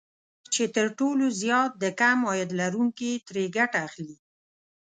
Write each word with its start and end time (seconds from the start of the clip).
چې 0.53 0.63
تر 0.75 0.87
ټولو 0.99 1.25
زيات 1.41 1.71
د 1.83 1.85
کم 1.99 2.17
عاید 2.29 2.49
لرونکي 2.59 3.11
ترې 3.27 3.45
ګټه 3.57 3.77
اخلي 3.87 4.15